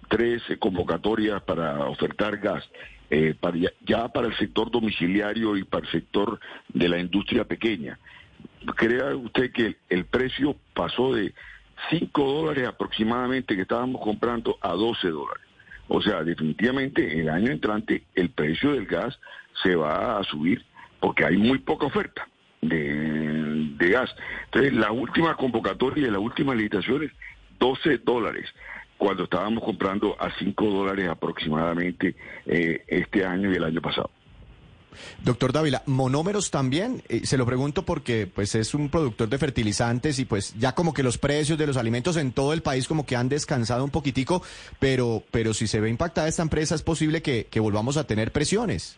tres 0.09 0.41
convocatorias 0.59 1.41
para 1.43 1.85
ofertar 1.87 2.37
gas. 2.37 2.63
Eh, 3.09 3.33
para 3.39 3.57
ya, 3.57 3.69
ya 3.85 4.07
para 4.09 4.27
el 4.27 4.37
sector 4.37 4.69
domiciliario 4.69 5.57
y 5.57 5.63
para 5.63 5.85
el 5.85 5.91
sector 5.91 6.39
de 6.67 6.89
la 6.89 6.99
industria 6.99 7.43
pequeña. 7.43 7.97
Crea 8.75 9.15
usted 9.15 9.51
que 9.51 9.77
el, 9.89 10.05
precio 10.05 10.55
pasó 10.73 11.13
de 11.13 11.33
5 11.89 12.23
dólares 12.23 12.67
aproximadamente 12.67 13.55
que 13.55 13.63
estábamos 13.63 14.01
comprando 14.01 14.57
a 14.61 14.73
12 14.73 15.07
dólares. 15.09 15.43
O 15.87 16.01
sea, 16.01 16.23
definitivamente 16.23 17.19
el 17.19 17.29
año 17.29 17.51
entrante 17.51 18.03
el 18.13 18.29
precio 18.29 18.73
del 18.73 18.85
gas 18.85 19.19
se 19.63 19.75
va 19.75 20.19
a 20.19 20.23
subir 20.23 20.63
porque 20.99 21.25
hay 21.25 21.37
muy 21.37 21.57
poca 21.59 21.87
oferta 21.87 22.27
de, 22.61 23.73
de 23.75 23.89
gas. 23.89 24.13
Entonces, 24.45 24.73
la 24.73 24.91
última 24.91 25.35
convocatoria 25.35 26.07
y 26.07 26.11
las 26.11 26.21
últimas 26.21 26.57
licitaciones, 26.57 27.11
12 27.57 27.97
dólares, 27.99 28.53
cuando 28.99 29.23
estábamos 29.23 29.63
comprando 29.63 30.15
a 30.21 30.29
5 30.37 30.65
dólares 30.65 31.07
aproximadamente 31.09 32.15
eh, 32.45 32.83
este 32.87 33.25
año 33.25 33.51
y 33.51 33.55
el 33.55 33.63
año 33.63 33.81
pasado. 33.81 34.11
Doctor 35.23 35.53
Dávila, 35.53 35.81
monómeros 35.85 36.51
también, 36.51 37.01
Eh, 37.07 37.21
se 37.25 37.37
lo 37.37 37.45
pregunto 37.45 37.83
porque 37.85 38.27
pues 38.27 38.53
es 38.55 38.73
un 38.73 38.89
productor 38.89 39.29
de 39.29 39.37
fertilizantes 39.37 40.19
y 40.19 40.25
pues 40.25 40.53
ya 40.59 40.73
como 40.75 40.93
que 40.93 41.03
los 41.03 41.17
precios 41.17 41.57
de 41.57 41.67
los 41.67 41.77
alimentos 41.77 42.17
en 42.17 42.33
todo 42.33 42.51
el 42.53 42.61
país 42.61 42.87
como 42.87 43.05
que 43.05 43.15
han 43.15 43.29
descansado 43.29 43.83
un 43.85 43.91
poquitico, 43.91 44.43
pero, 44.79 45.23
pero 45.31 45.53
si 45.53 45.67
se 45.67 45.79
ve 45.79 45.89
impactada 45.89 46.27
esta 46.27 46.41
empresa 46.43 46.75
es 46.75 46.81
posible 46.83 47.21
que, 47.21 47.45
que 47.49 47.59
volvamos 47.61 47.95
a 47.97 48.05
tener 48.05 48.31
presiones. 48.31 48.97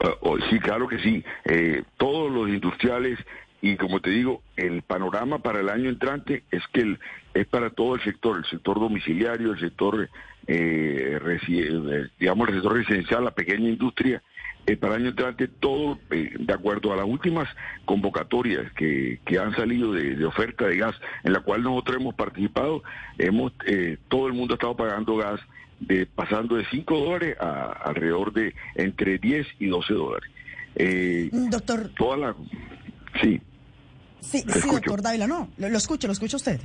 Ah, 0.00 0.10
oh, 0.20 0.36
sí, 0.50 0.58
claro 0.58 0.86
que 0.88 0.98
sí. 0.98 1.24
Eh, 1.44 1.82
todos 1.96 2.30
los 2.30 2.48
industriales 2.48 3.18
y 3.60 3.76
como 3.76 4.00
te 4.00 4.10
digo, 4.10 4.42
el 4.56 4.82
panorama 4.82 5.38
para 5.40 5.60
el 5.60 5.68
año 5.68 5.88
entrante 5.90 6.44
es 6.50 6.62
que 6.72 6.80
el- 6.82 6.98
es 7.40 7.46
para 7.46 7.70
todo 7.70 7.94
el 7.94 8.02
sector, 8.02 8.38
el 8.38 8.44
sector 8.46 8.78
domiciliario, 8.80 9.52
el 9.52 9.60
sector, 9.60 10.08
eh, 10.46 11.18
eh, 11.22 12.08
digamos, 12.18 12.48
el 12.48 12.54
sector 12.54 12.74
residencial, 12.74 13.24
la 13.24 13.30
pequeña 13.32 13.68
industria. 13.68 14.22
eh, 14.66 14.76
para 14.76 14.96
el 14.96 15.02
año 15.02 15.10
entrante 15.10 15.48
todo, 15.48 15.98
eh, 16.10 16.30
de 16.38 16.52
acuerdo 16.52 16.92
a 16.92 16.96
las 16.96 17.06
últimas 17.06 17.48
convocatorias 17.86 18.70
que, 18.72 19.18
que 19.24 19.38
han 19.38 19.54
salido 19.56 19.92
de, 19.92 20.14
de 20.16 20.24
oferta 20.26 20.66
de 20.66 20.76
gas, 20.76 20.94
en 21.24 21.32
la 21.32 21.40
cual 21.40 21.62
nosotros 21.62 21.96
hemos 22.00 22.14
participado, 22.14 22.82
hemos 23.18 23.52
eh, 23.66 23.96
todo 24.08 24.26
el 24.26 24.34
mundo 24.34 24.54
ha 24.54 24.56
estado 24.56 24.76
pagando 24.76 25.16
gas 25.16 25.40
de 25.80 26.06
pasando 26.06 26.56
de 26.56 26.66
5 26.70 26.98
dólares 26.98 27.36
a 27.40 27.72
alrededor 27.84 28.32
de 28.32 28.52
entre 28.74 29.18
10 29.18 29.46
y 29.60 29.66
12 29.68 29.94
dólares. 29.94 30.30
Eh, 30.74 31.30
Doctor, 31.32 31.90
toda 31.96 32.16
la... 32.16 32.34
Sí, 33.22 33.40
sí, 34.20 34.38
sí, 34.40 34.44
escucho. 34.48 34.72
doctor 34.72 35.02
Dávila, 35.02 35.26
no, 35.26 35.48
lo, 35.56 35.68
lo 35.68 35.78
escucho, 35.78 36.08
lo 36.08 36.12
escucha 36.12 36.36
usted. 36.36 36.60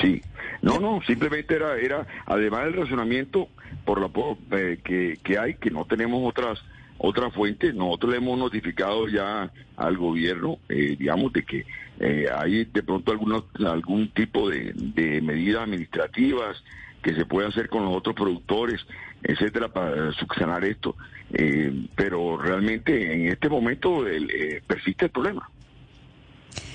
Sí. 0.00 0.22
No, 0.62 0.80
no, 0.80 1.00
simplemente 1.06 1.54
era, 1.54 1.76
era 1.76 2.06
además 2.26 2.64
del 2.64 2.74
racionamiento 2.74 3.48
por 3.84 4.00
la 4.00 4.10
eh, 4.58 4.78
que, 4.82 5.18
que 5.22 5.38
hay, 5.38 5.54
que 5.54 5.70
no 5.70 5.84
tenemos 5.84 6.22
otras 6.26 6.62
otras 6.96 7.34
fuentes, 7.34 7.74
nosotros 7.74 8.12
le 8.12 8.18
hemos 8.18 8.38
notificado 8.38 9.08
ya 9.08 9.50
al 9.76 9.96
gobierno, 9.96 10.58
eh, 10.68 10.96
digamos, 10.98 11.32
de 11.32 11.42
que 11.42 11.66
eh, 12.00 12.26
hay 12.34 12.64
de 12.64 12.82
pronto 12.82 13.12
algunos, 13.12 13.44
algún 13.64 14.08
tipo 14.08 14.48
de, 14.48 14.72
de 14.74 15.20
medidas 15.20 15.64
administrativas 15.64 16.62
que 17.02 17.14
se 17.14 17.26
puede 17.26 17.48
hacer 17.48 17.68
con 17.68 17.84
los 17.84 17.94
otros 17.94 18.14
productores, 18.14 18.80
etcétera, 19.22 19.68
para 19.68 20.12
subsanar 20.12 20.64
esto. 20.64 20.96
Eh, 21.32 21.86
pero 21.94 22.36
realmente 22.36 23.12
en 23.12 23.28
este 23.28 23.48
momento 23.48 24.06
eh, 24.08 24.62
persiste 24.66 25.06
el 25.06 25.10
problema. 25.10 25.50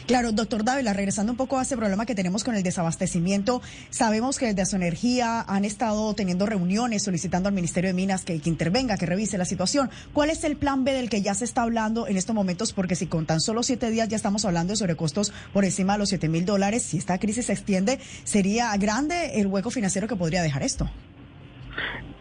Claro, 0.07 0.31
doctor 0.31 0.63
Dávila, 0.63 0.93
regresando 0.93 1.31
un 1.31 1.37
poco 1.37 1.59
a 1.59 1.61
ese 1.61 1.77
problema 1.77 2.05
que 2.05 2.15
tenemos 2.15 2.43
con 2.43 2.55
el 2.55 2.63
desabastecimiento, 2.63 3.61
sabemos 3.89 4.39
que 4.39 4.47
desde 4.47 4.65
su 4.65 4.75
energía 4.75 5.41
han 5.41 5.65
estado 5.65 6.13
teniendo 6.15 6.45
reuniones 6.45 7.03
solicitando 7.03 7.47
al 7.47 7.55
Ministerio 7.55 7.89
de 7.89 7.93
Minas 7.93 8.25
que, 8.25 8.41
intervenga, 8.45 8.97
que 8.97 9.05
revise 9.05 9.37
la 9.37 9.45
situación. 9.45 9.89
¿Cuál 10.13 10.31
es 10.31 10.43
el 10.43 10.57
plan 10.57 10.83
B 10.83 10.93
del 10.93 11.09
que 11.09 11.21
ya 11.21 11.33
se 11.33 11.45
está 11.45 11.61
hablando 11.61 12.07
en 12.07 12.17
estos 12.17 12.35
momentos? 12.35 12.73
Porque 12.73 12.95
si 12.95 13.05
con 13.07 13.25
tan 13.25 13.39
solo 13.39 13.61
siete 13.63 13.91
días 13.91 14.09
ya 14.09 14.15
estamos 14.15 14.45
hablando 14.45 14.73
de 14.73 14.77
sobrecostos 14.77 15.31
por 15.53 15.63
encima 15.63 15.93
de 15.93 15.99
los 15.99 16.09
siete 16.09 16.27
mil 16.27 16.45
dólares, 16.45 16.83
si 16.83 16.97
esta 16.97 17.19
crisis 17.19 17.45
se 17.45 17.53
extiende, 17.53 17.99
sería 18.23 18.75
grande 18.77 19.39
el 19.39 19.47
hueco 19.47 19.69
financiero 19.69 20.07
que 20.07 20.15
podría 20.15 20.41
dejar 20.41 20.63
esto. 20.63 20.89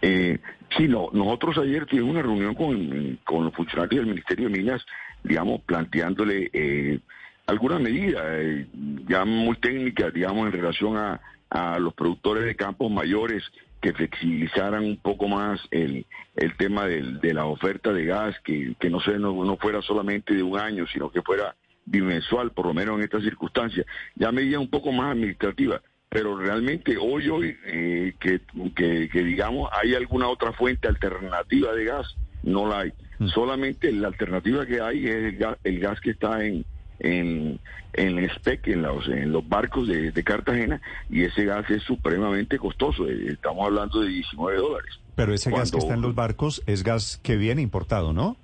Eh, 0.03 0.39
sí, 0.77 0.87
no, 0.87 1.09
nosotros 1.13 1.59
ayer 1.59 1.87
tuvimos 1.87 2.11
una 2.11 2.23
reunión 2.23 2.55
con, 2.55 3.19
con 3.25 3.45
los 3.45 3.55
funcionarios 3.55 4.05
del 4.05 4.11
Ministerio 4.11 4.49
de 4.49 4.59
Minas, 4.59 4.83
digamos, 5.25 5.61
planteándole 5.63 6.51
eh, 6.53 7.01
algunas 7.49 7.81
medidas 7.81 8.23
eh, 8.27 8.67
ya 9.09 9.25
muy 9.25 9.57
técnicas, 9.57 10.13
digamos, 10.13 10.47
en 10.47 10.53
relación 10.53 10.97
a, 10.99 11.21
a 11.49 11.79
los 11.79 11.95
productores 11.95 12.45
de 12.45 12.55
campos 12.55 12.93
mayores 12.93 13.43
que 13.81 13.95
flexibilizaran 13.95 14.85
un 14.85 14.99
poco 14.99 15.29
más 15.29 15.59
el, 15.71 16.05
el 16.37 16.57
tema 16.59 16.85
del, 16.85 17.21
de 17.21 17.33
la 17.33 17.47
oferta 17.47 17.93
de 17.93 18.05
gas, 18.05 18.37
que, 18.45 18.75
que 18.79 18.91
no, 18.91 19.01
se, 19.01 19.19
no, 19.19 19.33
no 19.45 19.57
fuera 19.57 19.81
solamente 19.81 20.35
de 20.35 20.43
un 20.43 20.59
año, 20.59 20.87
sino 20.93 21.11
que 21.11 21.23
fuera 21.23 21.57
bimensual, 21.87 22.51
por 22.51 22.67
lo 22.67 22.75
menos 22.75 22.99
en 22.99 23.05
estas 23.05 23.23
circunstancias. 23.23 23.87
Ya 24.15 24.31
medida 24.31 24.59
un 24.59 24.69
poco 24.69 24.93
más 24.93 25.13
administrativa, 25.13 25.81
pero 26.11 26.37
realmente 26.37 26.99
hoy, 26.99 27.29
hoy, 27.31 27.57
eh, 27.65 28.13
que, 28.21 28.41
que, 28.77 29.09
que 29.09 29.25
digamos 29.25 29.71
hay 29.73 29.95
alguna 29.95 30.29
otra 30.29 30.53
fuente 30.53 30.87
alternativa 30.87 31.73
de 31.73 31.85
gas, 31.85 32.15
no 32.43 32.69
la 32.69 32.81
hay. 32.81 32.93
Solamente 33.35 33.91
la 33.91 34.09
alternativa 34.09 34.67
que 34.67 34.83
hay 34.83 35.07
es 35.07 35.15
el 35.15 35.37
gas, 35.39 35.57
el 35.65 35.81
gas 35.81 35.99
que 36.01 36.11
está 36.11 36.45
en, 36.45 36.65
en, 37.01 37.59
en 37.93 38.19
el 38.19 38.31
SPEC, 38.31 38.69
en 38.69 38.83
los, 38.83 39.07
en 39.09 39.33
los 39.33 39.49
barcos 39.49 39.89
de, 39.89 40.11
de 40.13 40.25
Cartagena, 40.25 40.81
y 41.11 41.23
ese 41.23 41.45
gas 41.45 41.69
es 41.71 41.83
supremamente 41.83 42.59
costoso. 42.59 43.09
eh, 43.09 43.29
Estamos 43.33 43.67
hablando 43.67 44.01
de 44.01 44.09
19 44.09 44.57
dólares. 44.59 44.99
Pero 45.15 45.35
ese 45.35 45.51
gas 45.51 45.71
que 45.71 45.79
está 45.79 45.95
en 45.95 46.03
los 46.03 46.15
barcos 46.15 46.63
es 46.67 46.83
gas 46.85 47.19
que 47.23 47.37
viene 47.37 47.61
importado, 47.63 48.13
¿no? 48.13 48.37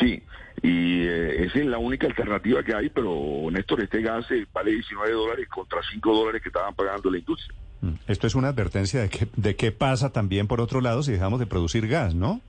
Sí, 0.00 0.22
y 0.62 1.02
eh, 1.02 1.44
esa 1.44 1.58
es 1.58 1.66
la 1.66 1.78
única 1.78 2.06
alternativa 2.06 2.62
que 2.62 2.74
hay, 2.74 2.88
pero 2.88 3.48
Néstor, 3.50 3.82
este 3.82 4.02
gas 4.02 4.28
eh, 4.30 4.46
vale 4.52 4.72
19 4.72 5.12
dólares 5.12 5.48
contra 5.48 5.78
5 5.92 6.14
dólares 6.14 6.42
que 6.42 6.48
estaban 6.48 6.74
pagando 6.74 7.10
la 7.10 7.18
industria. 7.18 7.54
Mm. 7.82 7.92
Esto 8.08 8.26
es 8.26 8.34
una 8.34 8.48
advertencia 8.48 9.00
de, 9.02 9.08
que, 9.08 9.28
de 9.36 9.54
qué 9.54 9.70
pasa 9.72 10.10
también 10.12 10.46
por 10.46 10.60
otro 10.60 10.80
lado 10.80 11.02
si 11.02 11.12
dejamos 11.12 11.40
de 11.40 11.46
producir 11.46 11.86
gas, 11.88 12.14
¿no? 12.14 12.40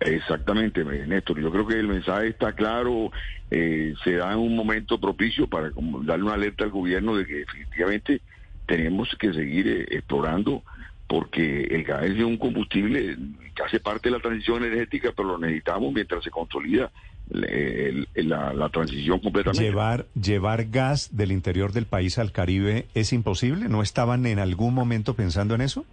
Exactamente, 0.00 0.80
eh, 0.82 1.06
Néstor. 1.06 1.40
Yo 1.40 1.50
creo 1.50 1.66
que 1.66 1.78
el 1.78 1.88
mensaje 1.88 2.28
está 2.28 2.52
claro. 2.52 3.10
eh, 3.50 3.94
se 4.02 4.14
da 4.14 4.32
en 4.32 4.38
un 4.38 4.56
momento 4.56 4.98
propicio 5.00 5.46
para 5.46 5.70
darle 6.02 6.24
una 6.24 6.34
alerta 6.34 6.64
al 6.64 6.70
gobierno 6.70 7.16
de 7.16 7.26
que 7.26 7.34
definitivamente 7.36 8.20
tenemos 8.66 9.08
que 9.18 9.32
seguir 9.32 9.68
eh, 9.68 9.86
explorando 9.90 10.62
porque 11.06 11.64
el 11.64 11.84
gas 11.84 12.04
es 12.04 12.18
un 12.24 12.38
combustible 12.38 13.16
que 13.54 13.62
hace 13.62 13.78
parte 13.78 14.08
de 14.08 14.16
la 14.16 14.22
transición 14.22 14.64
energética, 14.64 15.12
pero 15.14 15.28
lo 15.28 15.38
necesitamos 15.38 15.92
mientras 15.92 16.24
se 16.24 16.30
consolida 16.30 16.90
el- 17.30 18.08
la, 18.14 18.52
la 18.54 18.68
transición 18.70 19.20
completamente. 19.20 19.64
Llevar, 19.68 20.06
llevar 20.20 20.64
gas 20.70 21.14
del 21.16 21.30
interior 21.32 21.72
del 21.72 21.86
país 21.86 22.18
al 22.18 22.32
Caribe 22.32 22.86
es 22.94 23.12
imposible. 23.12 23.68
¿No 23.68 23.82
estaban 23.82 24.26
en 24.26 24.38
algún 24.38 24.74
momento 24.74 25.14
pensando 25.14 25.54
en 25.54 25.60
eso? 25.60 25.84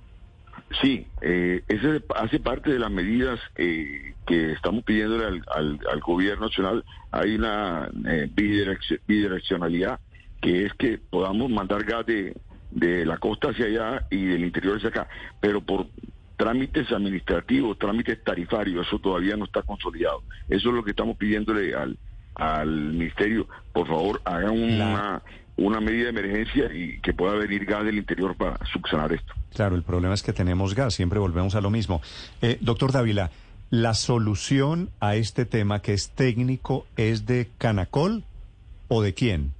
Sí, 0.79 1.07
eh, 1.21 1.63
hace 2.15 2.39
parte 2.39 2.71
de 2.71 2.79
las 2.79 2.91
medidas 2.91 3.39
eh, 3.55 4.13
que 4.25 4.53
estamos 4.53 4.83
pidiéndole 4.83 5.25
al, 5.25 5.43
al- 5.53 5.79
al 5.91 5.99
gobierno 5.99 6.45
nacional. 6.45 6.85
Hay 7.11 7.35
una 7.35 7.89
eh, 8.07 8.29
bidirec- 8.33 9.01
bidireccionalidad 9.07 9.99
que 10.41 10.65
es 10.65 10.73
que 10.75 10.97
podamos 10.97 11.49
mandar 11.49 11.83
gas 11.83 12.05
de, 12.05 12.35
de 12.69 13.05
la 13.05 13.17
costa 13.17 13.49
hacia 13.49 13.65
allá 13.65 14.05
y 14.09 14.25
del 14.25 14.43
interior 14.45 14.77
hacia 14.77 14.89
acá, 14.89 15.07
pero 15.39 15.61
por 15.61 15.87
trámites 16.37 16.91
administrativos, 16.91 17.77
trámites 17.77 18.23
tarifarios, 18.23 18.87
eso 18.87 18.97
todavía 18.99 19.35
no 19.35 19.45
está 19.45 19.61
consolidado. 19.63 20.23
Eso 20.47 20.69
es 20.69 20.75
lo 20.75 20.83
que 20.83 20.91
estamos 20.91 21.17
pidiéndole 21.17 21.75
al, 21.75 21.97
al 22.35 22.93
ministerio. 22.93 23.47
Por 23.73 23.87
favor, 23.87 24.21
hagan 24.25 24.51
una, 24.51 25.21
una 25.57 25.79
medida 25.79 26.05
de 26.05 26.09
emergencia 26.09 26.73
y 26.73 26.99
que 26.99 27.13
pueda 27.13 27.35
venir 27.35 27.65
gas 27.65 27.85
del 27.85 27.97
interior 27.97 28.35
para 28.35 28.57
subsanar 28.71 29.13
esto. 29.13 29.33
Claro, 29.53 29.75
el 29.75 29.83
problema 29.83 30.13
es 30.13 30.23
que 30.23 30.33
tenemos 30.33 30.75
gas, 30.75 30.93
siempre 30.93 31.19
volvemos 31.19 31.55
a 31.55 31.61
lo 31.61 31.69
mismo. 31.69 32.01
Eh, 32.41 32.57
doctor 32.61 32.91
Dávila, 32.91 33.31
¿la 33.69 33.93
solución 33.93 34.89
a 34.99 35.15
este 35.15 35.45
tema 35.45 35.81
que 35.81 35.93
es 35.93 36.11
técnico 36.11 36.87
es 36.97 37.25
de 37.25 37.49
Canacol 37.57 38.23
o 38.87 39.01
de 39.01 39.13
quién? 39.13 39.53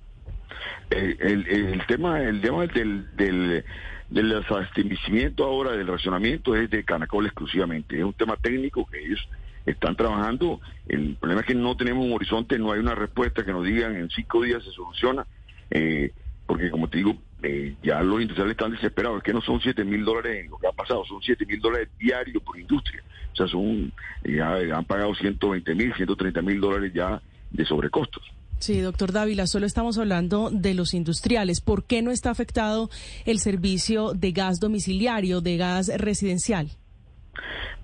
Eh, 0.89 1.15
el, 1.19 1.47
el 1.47 1.85
tema 1.87 2.21
el 2.21 2.41
tema 2.41 2.67
del, 2.67 3.15
del, 3.15 3.63
del 4.09 4.43
abastecimiento 4.43 5.45
ahora, 5.45 5.71
del 5.71 5.87
racionamiento, 5.87 6.55
es 6.55 6.69
de 6.69 6.83
Canacol 6.83 7.25
exclusivamente. 7.25 7.97
Es 7.97 8.03
un 8.03 8.13
tema 8.13 8.35
técnico 8.35 8.85
que 8.85 8.99
ellos 8.99 9.27
están 9.65 9.95
trabajando. 9.95 10.59
El 10.87 11.15
problema 11.15 11.41
es 11.41 11.47
que 11.47 11.55
no 11.55 11.75
tenemos 11.77 12.05
un 12.05 12.13
horizonte, 12.13 12.57
no 12.57 12.71
hay 12.71 12.79
una 12.79 12.95
respuesta 12.95 13.45
que 13.45 13.51
nos 13.51 13.65
digan 13.65 13.95
en 13.95 14.09
cinco 14.09 14.41
días 14.41 14.63
se 14.63 14.71
soluciona. 14.71 15.25
Eh, 15.69 16.11
porque 16.45 16.69
como 16.69 16.89
te 16.89 16.97
digo, 16.97 17.15
eh, 17.43 17.75
ya 17.81 18.01
los 18.01 18.21
industriales 18.21 18.51
están 18.51 18.71
desesperados. 18.71 19.17
Es 19.17 19.23
que 19.23 19.33
no 19.33 19.41
son 19.41 19.59
7 19.61 19.83
mil 19.83 20.03
dólares 20.03 20.43
en 20.43 20.51
lo 20.51 20.57
que 20.57 20.67
ha 20.67 20.71
pasado, 20.71 21.05
son 21.05 21.21
7 21.21 21.45
mil 21.45 21.59
dólares 21.59 21.89
diarios 21.97 22.43
por 22.43 22.59
industria. 22.59 23.03
O 23.31 23.35
sea, 23.35 23.47
son 23.47 23.91
ya 24.24 24.55
han 24.75 24.85
pagado 24.85 25.15
120 25.15 25.75
mil, 25.75 25.93
130 25.95 26.41
mil 26.41 26.59
dólares 26.59 26.91
ya 26.93 27.21
de 27.51 27.65
sobrecostos. 27.65 28.24
Sí, 28.59 28.79
doctor 28.79 29.11
Dávila, 29.11 29.47
solo 29.47 29.65
estamos 29.65 29.97
hablando 29.97 30.51
de 30.51 30.75
los 30.75 30.93
industriales. 30.93 31.61
¿Por 31.61 31.85
qué 31.85 32.03
no 32.03 32.11
está 32.11 32.29
afectado 32.29 32.91
el 33.25 33.39
servicio 33.39 34.13
de 34.13 34.33
gas 34.33 34.59
domiciliario, 34.59 35.41
de 35.41 35.57
gas 35.57 35.91
residencial? 35.97 36.69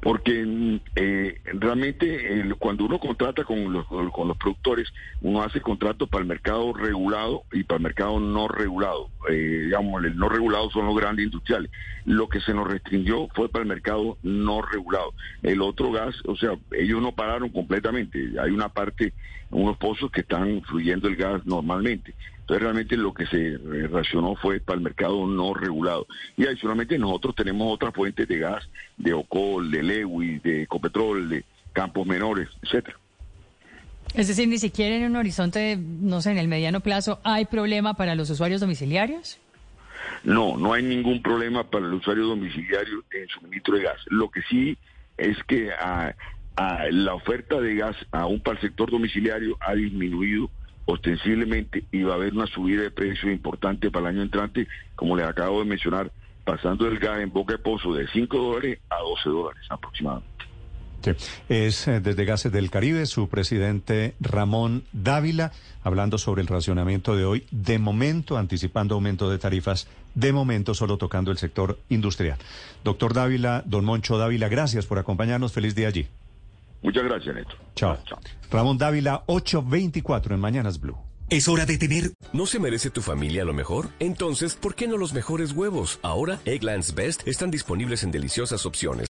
Porque 0.01 0.79
eh, 0.95 1.41
realmente 1.45 2.53
cuando 2.59 2.85
uno 2.85 2.99
contrata 2.99 3.43
con 3.43 3.73
los, 3.73 3.85
con 3.87 4.27
los 4.27 4.37
productores, 4.37 4.87
uno 5.21 5.41
hace 5.41 5.59
contratos 5.61 6.07
para 6.09 6.21
el 6.21 6.27
mercado 6.27 6.73
regulado 6.73 7.43
y 7.51 7.63
para 7.63 7.77
el 7.77 7.83
mercado 7.83 8.19
no 8.19 8.47
regulado. 8.47 9.09
Eh, 9.29 9.63
digamos, 9.65 10.03
el 10.05 10.17
no 10.17 10.29
regulado 10.29 10.69
son 10.69 10.85
los 10.85 10.95
grandes 10.95 11.25
industriales. 11.25 11.71
Lo 12.05 12.29
que 12.29 12.39
se 12.39 12.53
nos 12.53 12.67
restringió 12.67 13.27
fue 13.35 13.49
para 13.49 13.63
el 13.63 13.69
mercado 13.69 14.17
no 14.23 14.61
regulado. 14.61 15.13
El 15.43 15.61
otro 15.61 15.91
gas, 15.91 16.15
o 16.25 16.35
sea, 16.35 16.51
ellos 16.71 17.01
no 17.01 17.13
pararon 17.13 17.49
completamente. 17.49 18.33
Hay 18.41 18.51
una 18.51 18.69
parte, 18.69 19.13
unos 19.49 19.77
pozos 19.77 20.11
que 20.11 20.21
están 20.21 20.61
fluyendo 20.63 21.07
el 21.07 21.15
gas 21.15 21.45
normalmente. 21.45 22.13
Entonces 22.47 22.63
realmente 22.63 22.95
lo 22.95 23.13
que 23.13 23.25
se 23.25 23.55
eh, 23.55 23.87
racionó 23.91 24.33
fue 24.35 24.61
para 24.61 24.77
el 24.77 24.83
mercado 24.83 25.27
no 25.27 25.53
regulado. 25.53 26.07
Y 26.37 26.45
adicionalmente 26.45 26.97
nosotros 26.97 27.35
tenemos 27.35 27.73
otras 27.73 27.93
fuentes 27.93 28.25
de 28.25 28.37
gas, 28.37 28.63
de 28.95 29.11
Ocol, 29.11 29.69
de 29.69 29.83
Lewis, 29.83 30.41
de 30.43 30.61
Ecopetrol, 30.61 31.27
de 31.27 31.43
Campos 31.73 32.07
Menores, 32.07 32.47
etcétera. 32.61 32.97
Es 34.13 34.29
decir, 34.29 34.47
ni 34.47 34.59
siquiera 34.59 34.95
en 34.95 35.03
un 35.03 35.17
horizonte, 35.17 35.77
no 35.77 36.21
sé, 36.21 36.31
en 36.31 36.37
el 36.37 36.47
mediano 36.47 36.79
plazo, 36.79 37.19
¿hay 37.25 37.43
problema 37.43 37.95
para 37.95 38.15
los 38.15 38.29
usuarios 38.29 38.61
domiciliarios? 38.61 39.37
No, 40.23 40.55
no 40.55 40.71
hay 40.71 40.83
ningún 40.83 41.21
problema 41.21 41.65
para 41.69 41.85
el 41.85 41.95
usuario 41.95 42.27
domiciliario 42.27 43.03
en 43.11 43.27
suministro 43.27 43.75
de 43.75 43.83
gas. 43.83 43.99
Lo 44.05 44.31
que 44.31 44.41
sí 44.43 44.77
es 45.17 45.35
que 45.49 45.71
ah, 45.77 46.15
ah, 46.55 46.85
la 46.91 47.13
oferta 47.13 47.59
de 47.59 47.75
gas 47.75 47.97
aún 48.11 48.39
para 48.39 48.55
el 48.55 48.61
sector 48.61 48.89
domiciliario 48.89 49.57
ha 49.59 49.75
disminuido 49.75 50.49
ostensiblemente 50.87 51.85
va 52.03 52.13
a 52.13 52.15
haber 52.15 52.33
una 52.33 52.47
subida 52.47 52.81
de 52.81 52.91
precios 52.91 53.31
importante 53.31 53.91
para 53.91 54.09
el 54.09 54.15
año 54.15 54.23
entrante, 54.23 54.67
como 54.95 55.15
les 55.15 55.27
acabo 55.27 55.59
de 55.59 55.65
mencionar, 55.65 56.11
pasando 56.43 56.87
el 56.87 56.97
gas 56.97 57.19
en 57.19 57.31
boca 57.31 57.53
de 57.53 57.59
pozo 57.59 57.93
de 57.93 58.07
5 58.07 58.37
dólares 58.37 58.79
a 58.89 58.99
12 58.99 59.29
dólares 59.29 59.63
aproximadamente. 59.69 60.37
Es 61.47 61.87
eh, 61.87 61.99
desde 61.99 62.25
Gases 62.25 62.51
del 62.51 62.69
Caribe 62.69 63.05
su 63.05 63.29
presidente 63.29 64.15
Ramón 64.19 64.83
Dávila 64.91 65.51
hablando 65.83 66.17
sobre 66.17 66.41
el 66.41 66.47
racionamiento 66.47 67.15
de 67.15 67.25
hoy, 67.25 67.45
de 67.51 67.79
momento 67.79 68.37
anticipando 68.37 68.95
aumento 68.95 69.29
de 69.29 69.37
tarifas, 69.37 69.87
de 70.15 70.33
momento 70.33 70.73
solo 70.73 70.97
tocando 70.97 71.31
el 71.31 71.37
sector 71.37 71.79
industrial. 71.89 72.37
Doctor 72.83 73.13
Dávila, 73.13 73.61
don 73.65 73.85
Moncho 73.85 74.17
Dávila, 74.17 74.49
gracias 74.49 74.85
por 74.85 74.99
acompañarnos. 74.99 75.53
Feliz 75.53 75.75
día 75.75 75.87
allí. 75.87 76.07
Muchas 76.81 77.03
gracias, 77.03 77.35
Néstor. 77.35 77.57
Chao. 77.75 77.97
Ramón 78.51 78.77
Dávila, 78.77 79.23
824 79.27 80.35
en 80.35 80.41
Mañanas 80.41 80.79
Blue. 80.79 80.97
Es 81.29 81.49
hora 81.49 81.65
de 81.65 81.77
tener... 81.77 82.13
¿No 82.31 82.45
se 82.45 82.57
merece 82.57 82.89
tu 82.89 83.01
familia 83.01 83.43
lo 83.43 83.53
mejor? 83.53 83.89
Entonces, 83.99 84.55
¿por 84.55 84.75
qué 84.75 84.87
no 84.87 84.95
los 84.95 85.13
mejores 85.13 85.51
huevos? 85.51 85.99
Ahora, 86.01 86.39
Eggland's 86.45 86.95
Best 86.95 87.27
están 87.27 87.51
disponibles 87.51 88.03
en 88.03 88.11
deliciosas 88.11 88.65
opciones. 88.65 89.07